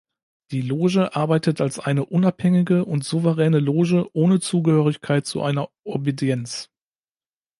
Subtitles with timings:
[0.49, 6.71] Die Loge arbeitet als eine unabhängige und souveräne Loge ohne Zugehörigkeit zu einer Obedienz.